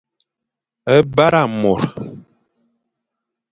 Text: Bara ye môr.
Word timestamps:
Bara 1.15 1.41
ye 1.45 1.51
môr. 1.61 1.81